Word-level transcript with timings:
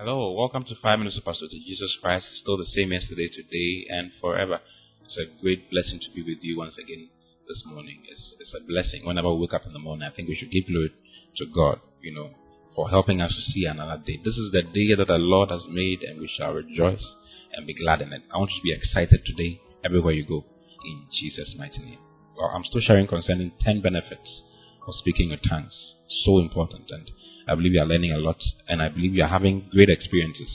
Hello, 0.00 0.32
welcome 0.32 0.64
to 0.64 0.72
Five 0.80 0.98
Minutes 0.98 1.18
of 1.18 1.26
Pastor 1.26 1.44
Oti 1.44 1.60
Jesus 1.60 1.92
Christ. 2.00 2.24
Still 2.40 2.56
the 2.56 2.64
same 2.72 2.90
yesterday, 2.90 3.28
today, 3.28 3.84
and 3.92 4.10
forever. 4.18 4.56
It's 5.04 5.18
a 5.20 5.28
great 5.42 5.68
blessing 5.70 6.00
to 6.00 6.08
be 6.16 6.24
with 6.24 6.40
you 6.40 6.56
once 6.56 6.72
again 6.80 7.10
this 7.46 7.60
morning. 7.66 8.00
It's, 8.08 8.32
it's 8.40 8.56
a 8.56 8.64
blessing. 8.64 9.04
Whenever 9.04 9.28
we 9.28 9.44
wake 9.44 9.52
up 9.52 9.66
in 9.66 9.74
the 9.74 9.78
morning, 9.78 10.08
I 10.10 10.16
think 10.16 10.26
we 10.26 10.40
should 10.40 10.50
give 10.50 10.72
glory 10.72 10.88
to 11.36 11.44
God, 11.52 11.84
you 12.00 12.14
know, 12.14 12.32
for 12.74 12.88
helping 12.88 13.20
us 13.20 13.36
to 13.36 13.52
see 13.52 13.66
another 13.68 14.00
day. 14.00 14.16
This 14.24 14.40
is 14.40 14.48
the 14.56 14.62
day 14.62 14.96
that 14.96 15.12
the 15.12 15.20
Lord 15.20 15.50
has 15.50 15.68
made, 15.68 16.00
and 16.00 16.18
we 16.18 16.32
shall 16.32 16.56
rejoice 16.56 17.04
and 17.52 17.66
be 17.66 17.76
glad 17.76 18.00
in 18.00 18.14
it. 18.14 18.22
I 18.32 18.38
want 18.38 18.52
you 18.56 18.60
to 18.64 18.64
be 18.64 18.72
excited 18.72 19.20
today, 19.28 19.60
everywhere 19.84 20.16
you 20.16 20.24
go, 20.24 20.46
in 20.80 21.12
Jesus' 21.12 21.52
mighty 21.58 21.84
name. 21.84 22.00
Well, 22.40 22.48
I'm 22.48 22.64
still 22.64 22.80
sharing 22.80 23.06
concerning 23.06 23.52
10 23.60 23.82
benefits 23.82 24.40
of 24.88 24.94
speaking 24.96 25.28
with 25.28 25.44
tongues. 25.44 25.76
So 26.24 26.38
important. 26.40 26.88
And 26.88 27.04
I 27.50 27.56
believe 27.56 27.74
you 27.74 27.82
are 27.82 27.86
learning 27.86 28.12
a 28.12 28.18
lot, 28.18 28.38
and 28.68 28.80
I 28.80 28.90
believe 28.90 29.12
you 29.12 29.24
are 29.24 29.28
having 29.28 29.68
great 29.72 29.88
experiences. 29.88 30.46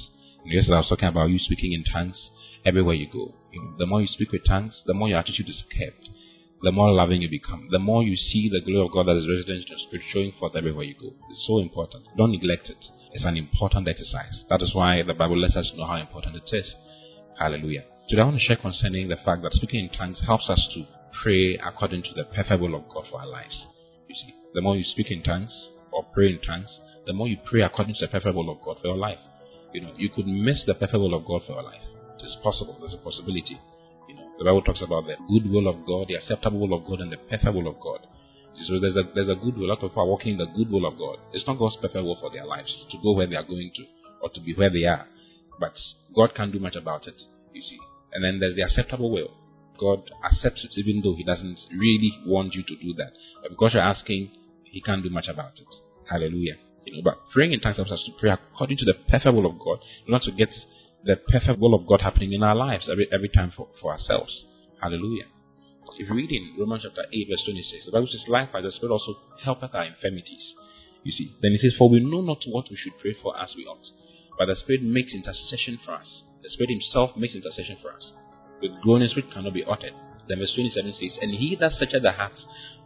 yesterday 0.45 0.75
I 0.75 0.77
was 0.77 0.87
talking 0.87 1.09
about 1.09 1.29
you 1.29 1.39
speaking 1.39 1.73
in 1.73 1.83
tongues 1.83 2.15
everywhere 2.65 2.95
you 2.95 3.07
go. 3.11 3.35
You 3.51 3.61
know, 3.61 3.75
the 3.77 3.85
more 3.85 3.99
you 3.99 4.07
speak 4.07 4.31
with 4.31 4.45
tongues, 4.47 4.71
the 4.85 4.93
more 4.93 5.09
your 5.09 5.19
attitude 5.19 5.49
is 5.49 5.61
kept, 5.77 6.07
the 6.61 6.71
more 6.71 6.93
loving 6.93 7.21
you 7.21 7.29
become, 7.29 7.67
the 7.69 7.79
more 7.79 8.01
you 8.01 8.15
see 8.15 8.47
the 8.49 8.61
glory 8.61 8.87
of 8.87 8.93
God 8.93 9.07
that 9.07 9.17
is 9.17 9.27
resident 9.27 9.67
in 9.67 9.75
your 9.75 9.79
spirit 9.85 10.05
showing 10.13 10.31
forth 10.39 10.55
everywhere 10.55 10.85
you 10.85 10.95
go. 10.95 11.11
It's 11.31 11.43
so 11.45 11.59
important. 11.59 12.05
Don't 12.15 12.31
neglect 12.31 12.69
it. 12.69 12.79
It's 13.11 13.25
an 13.25 13.35
important 13.35 13.89
exercise. 13.89 14.47
That 14.49 14.61
is 14.61 14.73
why 14.73 15.03
the 15.03 15.13
Bible 15.13 15.37
lets 15.37 15.57
us 15.57 15.69
know 15.75 15.87
how 15.87 15.97
important 15.97 16.37
it 16.37 16.55
is. 16.55 16.65
Hallelujah. 17.37 17.83
Today 18.07 18.21
I 18.21 18.25
want 18.25 18.39
to 18.39 18.45
share 18.45 18.55
concerning 18.55 19.09
the 19.09 19.17
fact 19.17 19.43
that 19.43 19.51
speaking 19.51 19.83
in 19.83 19.89
tongues 19.91 20.19
helps 20.25 20.47
us 20.47 20.63
to 20.75 20.85
pray 21.21 21.57
according 21.57 22.03
to 22.03 22.13
the 22.15 22.23
perfect 22.23 22.61
will 22.61 22.75
of 22.75 22.87
God 22.87 23.03
for 23.11 23.19
our 23.19 23.27
lives. 23.27 23.67
You 24.07 24.15
see, 24.15 24.33
the 24.53 24.61
more 24.61 24.77
you 24.77 24.85
speak 24.93 25.11
in 25.11 25.21
tongues 25.21 25.51
or 25.95 26.03
pray 26.13 26.27
in 26.35 26.39
tongues, 26.43 26.67
the 27.07 27.13
more 27.13 27.27
you 27.27 27.37
pray 27.47 27.61
according 27.61 27.95
to 27.95 28.05
the 28.05 28.11
perfect 28.11 28.35
will 28.35 28.51
of 28.51 28.59
God 28.61 28.77
for 28.81 28.87
your 28.87 28.97
life. 28.97 29.19
You 29.73 29.81
know, 29.81 29.93
you 29.97 30.09
could 30.09 30.27
miss 30.27 30.59
the 30.67 30.73
perfect 30.73 30.99
will 30.99 31.15
of 31.15 31.25
God 31.25 31.41
for 31.47 31.53
your 31.53 31.63
life. 31.63 31.81
It 32.19 32.25
is 32.25 32.35
possible. 32.43 32.75
There's 32.79 32.93
a 32.93 33.03
possibility. 33.03 33.59
You 34.09 34.15
know, 34.15 34.27
the 34.37 34.43
Bible 34.43 34.61
talks 34.61 34.81
about 34.83 35.07
the 35.07 35.15
good 35.31 35.49
will 35.49 35.67
of 35.67 35.85
God, 35.87 36.07
the 36.07 36.15
acceptable 36.15 36.59
will 36.59 36.77
of 36.77 36.85
God, 36.85 36.99
and 36.99 37.11
the 37.11 37.17
perfect 37.17 37.55
will 37.55 37.67
of 37.67 37.79
God. 37.79 38.03
So 38.67 38.79
there's 38.79 38.95
a 38.95 39.03
there's 39.15 39.29
a 39.29 39.35
good 39.35 39.55
will. 39.57 39.67
A 39.67 39.71
lot 39.75 39.83
of 39.83 39.91
people 39.91 40.03
are 40.03 40.07
walking 40.07 40.33
in 40.33 40.37
the 40.39 40.51
good 40.51 40.71
will 40.71 40.85
of 40.85 40.97
God. 40.97 41.19
It's 41.33 41.47
not 41.47 41.59
God's 41.59 41.75
perfect 41.81 42.03
will 42.03 42.19
for 42.19 42.31
their 42.31 42.45
lives 42.45 42.71
to 42.91 42.97
go 43.03 43.13
where 43.13 43.27
they 43.27 43.35
are 43.35 43.43
going 43.43 43.71
to 43.75 43.83
or 44.23 44.29
to 44.29 44.39
be 44.39 44.53
where 44.55 44.69
they 44.71 44.83
are. 44.83 45.07
But 45.59 45.75
God 46.15 46.35
can't 46.35 46.51
do 46.51 46.59
much 46.59 46.75
about 46.75 47.07
it. 47.07 47.15
You 47.53 47.61
see. 47.61 47.79
And 48.13 48.23
then 48.23 48.39
there's 48.39 48.55
the 48.55 48.63
acceptable 48.63 49.11
will. 49.11 49.31
God 49.77 50.09
accepts 50.23 50.63
it 50.63 50.71
even 50.79 51.01
though 51.03 51.15
He 51.15 51.23
doesn't 51.23 51.59
really 51.75 52.11
want 52.25 52.55
you 52.55 52.63
to 52.63 52.75
do 52.79 52.93
that. 52.95 53.11
But 53.41 53.51
because 53.51 53.73
you're 53.73 53.83
asking, 53.83 54.31
He 54.75 54.81
can't 54.81 55.01
do 55.01 55.09
much 55.09 55.29
about 55.29 55.55
it. 55.55 55.71
Hallelujah. 56.11 56.59
You 56.83 56.97
know, 56.97 57.01
but 57.01 57.31
praying 57.31 57.53
in 57.53 57.61
tongues 57.61 57.77
helps 57.77 57.93
us 57.93 58.03
to 58.05 58.11
pray 58.19 58.29
according 58.29 58.75
to 58.79 58.83
the 58.83 58.93
perfect 59.07 59.33
will 59.33 59.45
of 59.45 59.57
God, 59.57 59.79
not 60.05 60.23
to 60.23 60.33
get 60.33 60.49
the 61.05 61.15
perfect 61.15 61.61
will 61.61 61.73
of 61.73 61.87
God 61.87 62.01
happening 62.01 62.33
in 62.33 62.43
our 62.43 62.53
lives 62.53 62.89
every 62.91 63.07
every 63.15 63.29
time 63.29 63.53
for, 63.55 63.69
for 63.79 63.93
ourselves. 63.93 64.35
Hallelujah. 64.81 65.31
If 65.97 66.09
you 66.09 66.13
read 66.13 66.29
in 66.29 66.59
Romans 66.59 66.83
chapter 66.83 67.07
8, 67.07 67.27
verse 67.31 67.43
26, 67.45 67.85
the 67.85 67.91
Bible 67.93 68.09
says, 68.11 68.27
Likewise, 68.27 68.63
the 68.67 68.71
Spirit 68.75 68.91
also 68.91 69.15
helpeth 69.41 69.73
our 69.73 69.85
infirmities. 69.85 70.43
You 71.05 71.13
see, 71.13 71.31
then 71.41 71.53
it 71.53 71.61
says, 71.61 71.71
For 71.77 71.87
we 71.87 72.03
know 72.03 72.19
not 72.19 72.43
what 72.45 72.67
we 72.69 72.75
should 72.75 72.99
pray 72.99 73.15
for 73.15 73.31
as 73.39 73.55
we 73.55 73.63
ought, 73.63 73.87
but 74.37 74.47
the 74.51 74.59
Spirit 74.59 74.83
makes 74.83 75.13
intercession 75.15 75.79
for 75.85 75.95
us. 75.95 76.07
The 76.43 76.49
Spirit 76.49 76.75
Himself 76.75 77.15
makes 77.15 77.33
intercession 77.33 77.77
for 77.81 77.95
us, 77.95 78.11
with 78.61 78.75
groanings 78.83 79.15
which 79.15 79.31
cannot 79.31 79.53
be 79.53 79.63
uttered. 79.63 79.95
Then 80.27 80.39
verse 80.39 80.53
27 80.57 80.97
says, 80.97 81.13
And 81.21 81.31
he 81.31 81.55
that 81.59 81.77
searcheth 81.77 82.01
the 82.01 82.11
heart 82.11 82.33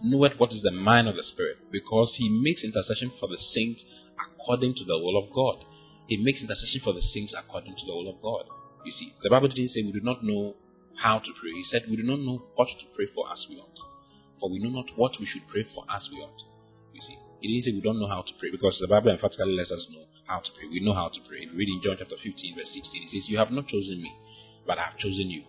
knoweth 0.03 0.35
what 0.37 0.51
is 0.51 0.61
the 0.61 0.75
mind 0.75 1.07
of 1.07 1.15
the 1.15 1.23
Spirit, 1.23 1.57
because 1.71 2.11
he 2.17 2.27
makes 2.27 2.63
intercession 2.63 3.11
for 3.19 3.27
the 3.27 3.39
saints 3.55 3.79
according 4.19 4.75
to 4.75 4.83
the 4.83 4.99
will 4.99 5.15
of 5.15 5.31
God. 5.31 5.63
He 6.07 6.17
makes 6.17 6.41
intercession 6.41 6.81
for 6.83 6.91
the 6.91 7.05
saints 7.13 7.31
according 7.37 7.75
to 7.75 7.85
the 7.85 7.95
will 7.95 8.09
of 8.11 8.21
God. 8.21 8.43
You 8.83 8.91
see, 8.91 9.13
the 9.23 9.29
Bible 9.29 9.47
didn't 9.47 9.71
say 9.71 9.83
we 9.83 9.95
do 9.95 10.03
not 10.03 10.23
know 10.23 10.55
how 10.99 11.19
to 11.19 11.31
pray. 11.39 11.51
He 11.55 11.65
said 11.71 11.87
we 11.87 11.95
do 11.95 12.03
not 12.03 12.19
know 12.19 12.43
what 12.55 12.67
to 12.67 12.85
pray 12.95 13.07
for 13.15 13.31
as 13.31 13.39
we 13.47 13.55
ought. 13.55 13.79
For 14.39 14.49
we 14.51 14.59
know 14.59 14.71
not 14.71 14.91
what 14.95 15.15
we 15.19 15.27
should 15.27 15.47
pray 15.47 15.67
for 15.75 15.83
as 15.87 16.03
we 16.11 16.19
ought. 16.19 16.43
You 16.91 17.01
see, 17.03 17.15
he 17.39 17.47
didn't 17.47 17.63
say 17.67 17.75
we 17.75 17.83
don't 17.83 17.99
know 17.99 18.11
how 18.11 18.23
to 18.23 18.33
pray 18.39 18.51
because 18.51 18.75
the 18.79 18.87
Bible 18.87 19.11
emphatically 19.11 19.55
lets 19.55 19.71
us 19.71 19.83
know 19.91 20.07
how 20.27 20.39
to 20.39 20.49
pray. 20.59 20.67
We 20.67 20.83
know 20.83 20.95
how 20.95 21.07
to 21.07 21.19
pray. 21.27 21.43
If 21.43 21.55
you 21.55 21.59
read 21.59 21.71
in 21.71 21.79
John 21.83 21.95
chapter 21.99 22.19
15, 22.19 22.55
verse 22.55 22.71
16, 22.71 22.83
it 22.83 23.09
says, 23.15 23.29
You 23.31 23.39
have 23.39 23.51
not 23.51 23.67
chosen 23.67 24.01
me, 24.01 24.11
but 24.67 24.79
I 24.79 24.91
have 24.91 24.99
chosen 24.99 25.31
you 25.31 25.43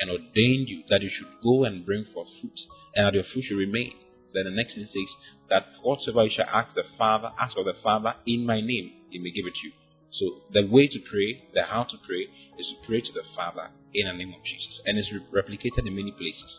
and 0.00 0.10
ordained 0.10 0.68
you 0.68 0.82
that 0.90 1.02
you 1.02 1.10
should 1.10 1.28
go 1.42 1.64
and 1.64 1.86
bring 1.86 2.04
forth 2.12 2.28
fruit, 2.40 2.58
and 2.94 3.06
that 3.06 3.14
your 3.14 3.24
fruit 3.32 3.44
should 3.48 3.58
remain. 3.58 3.92
Then 4.34 4.44
the 4.44 4.50
next 4.50 4.74
thing 4.74 4.86
says 4.86 5.10
that 5.50 5.66
whatsoever 5.82 6.24
you 6.24 6.32
shall 6.34 6.50
ask 6.50 6.74
the 6.74 6.82
Father, 6.98 7.30
ask 7.38 7.56
of 7.56 7.64
the 7.66 7.78
Father 7.82 8.14
in 8.26 8.44
my 8.44 8.60
name, 8.60 8.92
he 9.10 9.18
may 9.18 9.30
give 9.30 9.46
it 9.46 9.54
to 9.54 9.66
you. 9.68 9.72
So 10.10 10.42
the 10.52 10.66
way 10.66 10.86
to 10.86 10.98
pray, 11.10 11.46
the 11.54 11.62
how 11.62 11.84
to 11.84 11.96
pray, 12.06 12.26
is 12.58 12.66
to 12.66 12.86
pray 12.86 13.00
to 13.00 13.12
the 13.12 13.26
Father 13.34 13.70
in 13.94 14.06
the 14.06 14.14
name 14.14 14.34
of 14.34 14.42
Jesus, 14.42 14.82
and 14.86 14.98
it's 14.98 15.10
replicated 15.30 15.86
in 15.86 15.94
many 15.94 16.10
places. 16.10 16.50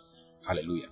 Hallelujah. 0.47 0.88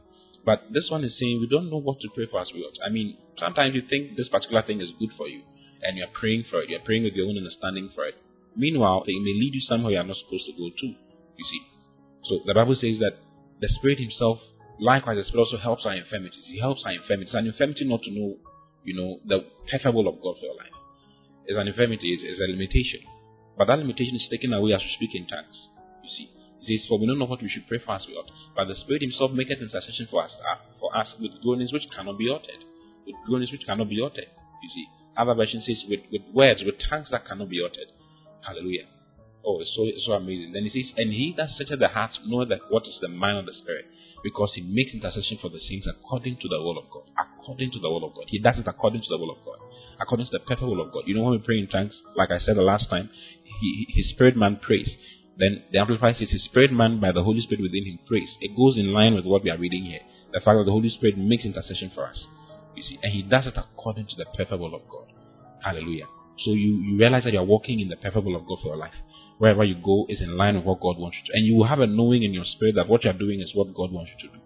But 0.45 0.67
this 0.71 0.87
one 0.91 1.03
is 1.03 1.15
saying 1.19 1.39
we 1.39 1.47
don't 1.47 1.71
know 1.71 1.79
what 1.79 1.99
to 2.01 2.09
pray 2.15 2.27
for 2.29 2.41
as 2.41 2.51
we 2.53 2.63
ought. 2.63 2.75
I 2.85 2.91
mean, 2.91 3.17
sometimes 3.39 3.75
you 3.75 3.83
think 3.87 4.17
this 4.17 4.27
particular 4.27 4.61
thing 4.63 4.81
is 4.81 4.91
good 4.99 5.11
for 5.15 5.27
you, 5.27 5.43
and 5.83 5.97
you're 5.97 6.11
praying 6.11 6.45
for 6.51 6.61
it. 6.61 6.69
You're 6.69 6.83
praying 6.83 7.03
with 7.03 7.13
your 7.13 7.27
own 7.27 7.37
understanding 7.37 7.91
for 7.95 8.03
it. 8.05 8.15
Meanwhile, 8.55 9.03
it 9.07 9.23
may 9.23 9.35
lead 9.39 9.55
you 9.55 9.63
somewhere 9.67 9.93
you're 9.93 10.03
not 10.03 10.19
supposed 10.19 10.45
to 10.47 10.53
go 10.53 10.67
to. 10.67 10.87
You 10.87 11.45
see, 11.47 11.61
so 12.23 12.39
the 12.45 12.53
Bible 12.53 12.75
says 12.79 12.99
that 12.99 13.19
the 13.59 13.69
Spirit 13.79 13.99
Himself, 13.99 14.39
likewise, 14.79 15.17
the 15.19 15.27
Spirit 15.27 15.47
also 15.47 15.57
helps 15.57 15.85
our 15.85 15.95
infirmities. 15.95 16.43
He 16.47 16.59
helps 16.59 16.83
our 16.85 16.93
infirmities. 16.95 17.33
An 17.33 17.47
infirmity 17.47 17.85
not 17.85 18.01
to 18.03 18.11
know, 18.11 18.37
you 18.83 18.95
know, 18.95 19.19
the 19.27 19.47
perfect 19.69 19.93
will 19.93 20.07
of 20.07 20.19
God 20.23 20.39
for 20.39 20.45
your 20.47 20.55
life. 20.55 20.75
It's 21.45 21.59
an 21.59 21.67
infirmity, 21.67 22.15
it's, 22.15 22.23
it's 22.23 22.39
a 22.39 22.47
limitation. 22.47 23.03
But 23.57 23.67
that 23.67 23.79
limitation 23.79 24.15
is 24.15 24.27
taken 24.31 24.53
away 24.53 24.73
as 24.73 24.81
we 24.81 24.91
speak 24.95 25.13
in 25.13 25.27
tongues. 25.27 25.55
You 26.03 26.11
see. 26.15 26.27
It 26.63 26.79
says, 26.79 26.87
For 26.87 26.97
we 26.97 27.07
don't 27.07 27.19
know 27.19 27.27
what 27.27 27.43
we 27.43 27.51
should 27.51 27.67
pray 27.67 27.83
for 27.83 27.95
as 27.95 28.07
we 28.07 28.15
ought. 28.15 28.31
But 28.55 28.71
the 28.71 28.79
Spirit 28.79 29.03
Himself 29.03 29.35
maketh 29.35 29.59
intercession 29.59 30.07
for 30.09 30.23
us, 30.23 30.31
uh, 30.39 30.63
for 30.79 30.95
us 30.95 31.11
with 31.19 31.35
groanings 31.43 31.75
which 31.75 31.83
cannot 31.91 32.17
be 32.17 32.31
uttered. 32.31 32.63
With 33.05 33.19
groanings 33.27 33.51
which 33.51 33.67
cannot 33.67 33.91
be 33.91 33.99
uttered. 33.99 34.31
You 34.63 34.71
see. 34.71 34.87
Other 35.15 35.35
version 35.35 35.61
says 35.61 35.83
with, 35.87 36.07
with 36.09 36.23
words, 36.33 36.63
with 36.65 36.75
tongues 36.89 37.11
that 37.11 37.27
cannot 37.27 37.49
be 37.49 37.61
uttered. 37.61 37.91
Hallelujah. 38.41 38.87
Oh, 39.45 39.59
it's 39.59 39.75
so, 39.75 39.83
so 40.05 40.13
amazing. 40.13 40.53
Then 40.53 40.63
he 40.63 40.71
says, 40.71 40.93
And 40.95 41.11
he 41.11 41.35
that 41.35 41.49
searcheth 41.57 41.79
the 41.79 41.89
heart 41.89 42.11
knoweth 42.25 42.49
that 42.49 42.71
what 42.71 42.83
is 42.87 42.95
the 43.01 43.09
mind 43.09 43.39
of 43.39 43.45
the 43.45 43.53
Spirit, 43.53 43.85
because 44.23 44.51
he 44.55 44.63
makes 44.63 44.95
intercession 44.95 45.37
for 45.41 45.49
the 45.49 45.59
saints 45.59 45.85
according 45.85 46.37
to 46.39 46.47
the 46.47 46.63
will 46.63 46.79
of 46.79 46.87
God. 46.89 47.03
According 47.19 47.71
to 47.71 47.79
the 47.79 47.89
will 47.89 48.05
of 48.07 48.15
God. 48.15 48.23
He 48.27 48.39
does 48.39 48.55
it 48.57 48.67
according 48.67 49.01
to 49.01 49.07
the 49.09 49.17
will 49.17 49.31
of 49.31 49.43
God. 49.43 49.59
According 49.99 50.27
to 50.27 50.31
the 50.31 50.39
perfect 50.39 50.63
will 50.63 50.79
of 50.79 50.93
God. 50.93 51.03
You 51.05 51.15
know, 51.15 51.23
when 51.23 51.39
we 51.39 51.45
pray 51.45 51.59
in 51.59 51.67
tongues, 51.67 51.93
like 52.15 52.31
I 52.31 52.39
said 52.39 52.55
the 52.55 52.63
last 52.63 52.89
time, 52.89 53.09
he, 53.59 53.85
his 53.89 54.09
spirit 54.11 54.37
man 54.37 54.59
prays. 54.63 54.89
Then 55.37 55.63
the 55.71 55.79
Amplified 55.79 56.15
says 56.19 56.29
his 56.31 56.43
spirit 56.45 56.71
man 56.71 57.01
by 57.01 57.11
the 57.11 57.23
Holy 57.23 57.41
Spirit 57.41 57.63
within 57.63 57.83
him 57.83 57.99
prays. 58.07 58.29
It 58.39 58.55
goes 58.55 58.77
in 58.77 58.93
line 58.93 59.13
with 59.13 59.25
what 59.25 59.43
we 59.43 59.51
are 59.51 59.57
reading 59.57 59.83
here. 59.83 60.01
The 60.31 60.39
fact 60.39 60.55
that 60.55 60.63
the 60.65 60.71
Holy 60.71 60.89
Spirit 60.89 61.17
makes 61.17 61.43
intercession 61.43 61.91
for 61.93 62.07
us. 62.07 62.23
You 62.75 62.83
see, 62.83 62.97
and 63.03 63.11
he 63.11 63.23
does 63.23 63.45
it 63.45 63.57
according 63.57 64.07
to 64.07 64.15
the 64.15 64.25
perfect 64.37 64.59
will 64.59 64.73
of 64.73 64.87
God. 64.87 65.11
Hallelujah. 65.61 66.05
So 66.45 66.51
you, 66.51 66.79
you 66.81 66.97
realize 66.97 67.23
that 67.25 67.33
you 67.33 67.39
are 67.39 67.45
walking 67.45 67.79
in 67.79 67.89
the 67.89 67.97
perfect 67.97 68.25
will 68.25 68.35
of 68.35 68.47
God 68.47 68.59
for 68.61 68.69
your 68.69 68.77
life 68.77 68.93
wherever 69.37 69.63
you 69.63 69.75
go 69.83 70.05
is 70.09 70.21
in 70.21 70.37
line 70.37 70.55
with 70.55 70.65
what 70.65 70.81
God 70.81 70.97
wants 70.97 71.17
you 71.17 71.31
to. 71.31 71.37
And 71.37 71.45
you 71.45 71.55
will 71.55 71.67
have 71.67 71.79
a 71.79 71.87
knowing 71.87 72.23
in 72.23 72.33
your 72.33 72.45
spirit 72.45 72.75
that 72.75 72.87
what 72.87 73.03
you 73.03 73.09
are 73.09 73.17
doing 73.17 73.41
is 73.41 73.51
what 73.53 73.73
God 73.73 73.91
wants 73.91 74.11
you 74.17 74.29
to 74.29 74.35
do. 74.35 74.41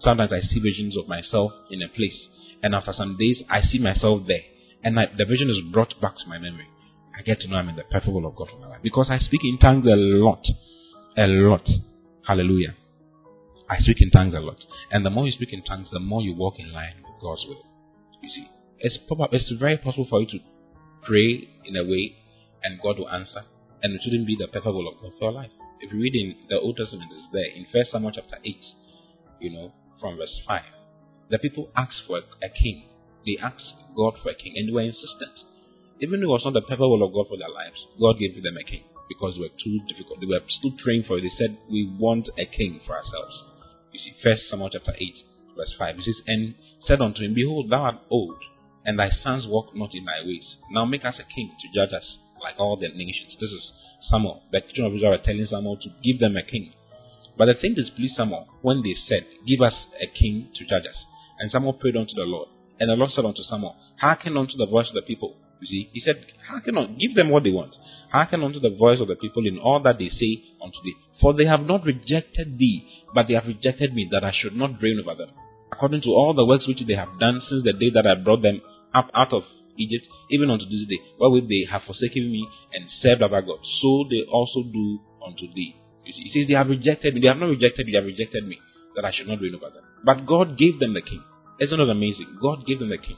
Sometimes 0.00 0.32
I 0.32 0.40
see 0.46 0.60
visions 0.60 0.96
of 0.96 1.08
myself 1.08 1.52
in 1.70 1.82
a 1.82 1.88
place, 1.88 2.16
and 2.62 2.74
after 2.74 2.92
some 2.96 3.16
days 3.18 3.38
I 3.50 3.62
see 3.62 3.78
myself 3.78 4.22
there, 4.28 4.42
and 4.84 4.98
I, 4.98 5.06
the 5.16 5.24
vision 5.24 5.50
is 5.50 5.58
brought 5.72 6.00
back 6.00 6.14
to 6.18 6.28
my 6.28 6.38
memory. 6.38 6.68
I 7.18 7.22
get 7.22 7.40
to 7.40 7.48
know 7.48 7.56
I'm 7.56 7.68
in 7.68 7.76
the 7.76 7.82
perfect 7.82 8.12
will 8.12 8.26
of 8.26 8.36
God 8.36 8.48
for 8.50 8.60
my 8.60 8.68
life 8.68 8.80
because 8.82 9.08
I 9.10 9.18
speak 9.18 9.40
in 9.42 9.58
tongues 9.58 9.86
a 9.86 9.96
lot, 9.96 10.44
a 11.16 11.26
lot. 11.26 11.68
Hallelujah. 12.26 12.76
I 13.68 13.78
speak 13.80 14.00
in 14.00 14.10
tongues 14.10 14.34
a 14.34 14.40
lot, 14.40 14.62
and 14.92 15.04
the 15.04 15.10
more 15.10 15.26
you 15.26 15.32
speak 15.32 15.52
in 15.52 15.64
tongues, 15.64 15.88
the 15.92 15.98
more 15.98 16.22
you 16.22 16.34
walk 16.34 16.54
in 16.58 16.72
line 16.72 16.94
with 17.02 17.20
God's 17.20 17.44
will. 17.48 17.64
You 18.22 18.28
see, 18.28 18.46
it's 18.78 18.96
probably 19.08 19.40
it's 19.40 19.50
very 19.58 19.78
possible 19.78 20.06
for 20.08 20.20
you 20.20 20.26
to 20.28 20.38
pray 21.02 21.48
in 21.64 21.76
a 21.76 21.84
way, 21.84 22.16
and 22.62 22.80
God 22.80 22.98
will 22.98 23.08
answer 23.10 23.42
and 23.82 23.94
it 23.94 24.00
shouldn't 24.02 24.26
be 24.26 24.36
the 24.38 24.48
perfect 24.48 24.66
of 24.66 24.74
God 24.74 25.12
for 25.18 25.30
your 25.30 25.32
life. 25.32 25.50
If 25.80 25.92
you 25.92 26.00
read 26.00 26.14
in 26.14 26.34
the 26.48 26.58
Old 26.58 26.76
Testament, 26.76 27.10
it's 27.14 27.30
there 27.32 27.50
in 27.54 27.66
First 27.72 27.92
Samuel 27.92 28.12
chapter 28.14 28.38
8, 28.42 28.56
you 29.40 29.50
know, 29.50 29.72
from 30.00 30.16
verse 30.16 30.34
5. 30.46 30.62
The 31.30 31.38
people 31.38 31.70
asked 31.76 32.02
for 32.06 32.18
a 32.18 32.50
king. 32.50 32.88
They 33.26 33.38
asked 33.42 33.74
God 33.94 34.14
for 34.22 34.30
a 34.30 34.34
king, 34.34 34.54
and 34.56 34.68
they 34.68 34.72
were 34.72 34.82
insistent. 34.82 35.36
Even 36.00 36.20
though 36.20 36.34
it 36.34 36.38
was 36.38 36.42
not 36.44 36.54
the 36.54 36.62
perfect 36.62 36.80
will 36.80 37.06
of 37.06 37.12
God 37.12 37.26
for 37.28 37.38
their 37.38 37.50
lives, 37.50 37.78
God 37.98 38.18
gave 38.18 38.34
them 38.34 38.58
a 38.58 38.64
king 38.64 38.82
because 39.08 39.34
they 39.34 39.42
were 39.46 39.58
too 39.58 39.78
difficult. 39.86 40.20
They 40.20 40.30
were 40.30 40.42
still 40.46 40.74
praying 40.82 41.04
for 41.06 41.18
it. 41.18 41.22
They 41.22 41.34
said, 41.38 41.58
We 41.70 41.90
want 41.98 42.28
a 42.38 42.46
king 42.46 42.80
for 42.86 42.94
ourselves. 42.94 43.34
You 43.92 44.00
see, 44.00 44.14
First 44.22 44.50
Samuel 44.50 44.70
chapter 44.70 44.94
8, 44.94 44.98
verse 45.56 45.74
5. 45.78 45.98
It 45.98 46.04
says, 46.04 46.20
And 46.26 46.54
said 46.86 47.00
unto 47.00 47.22
him, 47.22 47.34
Behold, 47.34 47.70
thou 47.70 47.82
art 47.82 48.00
old, 48.10 48.38
and 48.84 48.98
thy 48.98 49.10
sons 49.22 49.46
walk 49.46 49.74
not 49.74 49.94
in 49.94 50.04
thy 50.04 50.26
ways. 50.26 50.46
Now 50.70 50.84
make 50.84 51.04
us 51.04 51.18
a 51.18 51.26
king 51.26 51.50
to 51.50 51.66
judge 51.74 51.94
us 51.94 52.06
like 52.42 52.56
all 52.58 52.76
the 52.76 52.88
nations. 52.88 53.36
This 53.40 53.50
is 53.50 53.72
Samuel. 54.10 54.42
The 54.52 54.60
children 54.60 54.86
of 54.86 54.94
Israel 54.96 55.12
were 55.12 55.24
telling 55.24 55.46
Samuel 55.48 55.76
to 55.78 55.88
give 56.02 56.20
them 56.20 56.36
a 56.36 56.42
king. 56.42 56.72
But 57.36 57.46
the 57.46 57.54
thing 57.54 57.74
displeased 57.74 58.16
Samuel 58.16 58.46
when 58.62 58.82
they 58.82 58.96
said, 59.08 59.26
Give 59.46 59.60
us 59.62 59.74
a 60.02 60.06
king 60.06 60.48
to 60.54 60.64
judge 60.64 60.86
us. 60.88 60.98
And 61.38 61.50
Samuel 61.50 61.74
prayed 61.74 61.96
unto 61.96 62.14
the 62.14 62.26
Lord. 62.26 62.48
And 62.80 62.90
the 62.90 62.94
Lord 62.94 63.10
said 63.14 63.24
unto 63.24 63.42
Samuel, 63.48 63.76
Hearken 64.00 64.36
unto 64.36 64.56
the 64.56 64.66
voice 64.66 64.88
of 64.88 64.94
the 64.94 65.02
people, 65.02 65.36
You 65.60 65.66
see, 65.66 65.90
he 65.92 66.00
said, 66.00 66.24
hearken 66.48 66.76
on, 66.76 66.98
give 66.98 67.14
them 67.14 67.30
what 67.30 67.44
they 67.44 67.50
want. 67.50 67.74
Hearken 68.10 68.42
unto 68.42 68.60
the 68.60 68.74
voice 68.76 69.00
of 69.00 69.08
the 69.08 69.16
people 69.16 69.46
in 69.46 69.58
all 69.58 69.80
that 69.82 69.98
they 69.98 70.08
say 70.08 70.42
unto 70.62 70.78
thee. 70.84 70.94
For 71.20 71.34
they 71.34 71.46
have 71.46 71.62
not 71.62 71.84
rejected 71.84 72.58
thee, 72.58 72.86
but 73.14 73.26
they 73.26 73.34
have 73.34 73.46
rejected 73.46 73.94
me, 73.94 74.08
that 74.12 74.24
I 74.24 74.32
should 74.32 74.56
not 74.56 74.80
reign 74.82 75.00
over 75.02 75.14
them. 75.14 75.30
According 75.72 76.02
to 76.02 76.10
all 76.10 76.34
the 76.34 76.46
works 76.46 76.66
which 76.66 76.80
they 76.86 76.94
have 76.94 77.18
done 77.20 77.42
since 77.48 77.64
the 77.64 77.72
day 77.72 77.90
that 77.94 78.06
I 78.06 78.14
brought 78.14 78.42
them 78.42 78.62
up 78.94 79.10
out 79.14 79.32
of 79.32 79.42
Egypt, 79.78 80.06
even 80.30 80.50
unto 80.50 80.66
this 80.66 80.86
day, 80.88 81.00
wherewith 81.18 81.48
they 81.48 81.64
have 81.70 81.82
forsaken 81.86 82.30
me 82.30 82.46
and 82.74 82.90
served 83.02 83.22
other 83.22 83.42
gods, 83.42 83.64
so 83.80 84.04
they 84.10 84.26
also 84.30 84.62
do 84.62 85.00
unto 85.24 85.46
thee. 85.54 85.74
You 86.04 86.12
see, 86.12 86.24
he 86.28 86.30
says, 86.34 86.48
They 86.48 86.54
have 86.54 86.68
rejected 86.68 87.14
me. 87.14 87.20
They 87.20 87.28
have 87.28 87.36
not 87.38 87.52
rejected 87.52 87.86
me, 87.86 87.92
they 87.92 87.98
have 87.98 88.06
rejected 88.06 88.46
me, 88.46 88.58
that 88.96 89.04
I 89.04 89.12
should 89.12 89.28
not 89.28 89.40
reign 89.40 89.54
over 89.54 89.70
them. 89.70 89.84
But 90.04 90.26
God 90.26 90.56
gave 90.58 90.78
them 90.80 90.94
the 90.94 91.02
king. 91.02 91.22
Isn't 91.60 91.80
it 91.80 91.88
amazing? 91.88 92.38
God 92.40 92.66
gave 92.66 92.78
them 92.78 92.88
the 92.88 92.98
king. 92.98 93.16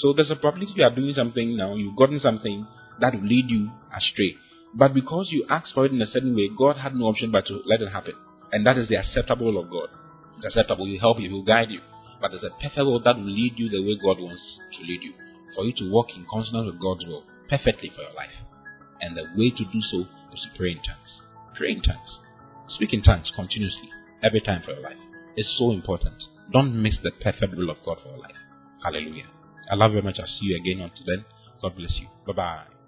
So 0.00 0.12
there's 0.14 0.30
a 0.30 0.36
probability 0.36 0.74
you 0.76 0.84
are 0.84 0.94
doing 0.94 1.14
something 1.14 1.56
now, 1.56 1.74
you've 1.74 1.96
gotten 1.96 2.20
something 2.20 2.66
that 3.00 3.14
will 3.14 3.26
lead 3.26 3.50
you 3.50 3.70
astray. 3.94 4.36
But 4.74 4.94
because 4.94 5.28
you 5.30 5.46
asked 5.50 5.72
for 5.74 5.86
it 5.86 5.92
in 5.92 6.00
a 6.00 6.06
certain 6.06 6.34
way, 6.34 6.48
God 6.56 6.76
had 6.76 6.94
no 6.94 7.06
option 7.06 7.32
but 7.32 7.46
to 7.46 7.60
let 7.66 7.80
it 7.80 7.90
happen. 7.90 8.14
And 8.52 8.66
that 8.66 8.78
is 8.78 8.88
the 8.88 8.96
acceptable 8.96 9.58
of 9.58 9.70
God. 9.70 9.88
It's 10.36 10.46
acceptable, 10.46 10.86
He 10.86 10.92
will 10.92 11.00
help 11.00 11.20
you, 11.20 11.28
He 11.28 11.34
will 11.34 11.44
guide 11.44 11.70
you. 11.70 11.80
But 12.20 12.30
there's 12.30 12.44
a 12.44 12.50
perfect 12.60 12.86
will 12.86 13.00
that 13.00 13.16
will 13.16 13.24
lead 13.24 13.54
you 13.56 13.68
the 13.68 13.82
way 13.82 13.96
God 13.96 14.20
wants 14.20 14.42
to 14.78 14.82
lead 14.86 15.02
you. 15.02 15.29
For 15.54 15.64
you 15.64 15.72
to 15.78 15.90
walk 15.90 16.08
in 16.16 16.26
consonance 16.30 16.66
with 16.66 16.80
God's 16.80 17.06
will 17.06 17.24
perfectly 17.48 17.90
for 17.94 18.02
your 18.02 18.14
life. 18.14 18.34
And 19.00 19.16
the 19.16 19.24
way 19.36 19.50
to 19.50 19.64
do 19.64 19.80
so 19.90 20.06
is 20.32 20.40
to 20.42 20.58
pray 20.58 20.72
in 20.72 20.78
tongues. 20.78 21.12
Pray 21.56 21.72
in 21.72 21.82
tongues. 21.82 22.20
Speak 22.74 22.92
in 22.92 23.02
tongues 23.02 23.30
continuously, 23.34 23.90
every 24.22 24.40
time 24.40 24.62
for 24.64 24.72
your 24.72 24.82
life. 24.82 25.00
It's 25.36 25.48
so 25.58 25.72
important. 25.72 26.22
Don't 26.52 26.80
miss 26.82 26.94
the 27.02 27.10
perfect 27.10 27.56
will 27.56 27.70
of 27.70 27.78
God 27.84 27.98
for 28.02 28.10
your 28.10 28.18
life. 28.18 28.38
Hallelujah. 28.82 29.26
I 29.70 29.74
love 29.74 29.92
you 29.92 30.00
very 30.00 30.04
much. 30.04 30.18
I'll 30.18 30.26
see 30.26 30.46
you 30.46 30.56
again 30.56 30.82
on 30.82 30.90
then. 31.06 31.24
God 31.60 31.76
bless 31.76 31.92
you. 31.96 32.08
Bye 32.26 32.32
bye. 32.32 32.79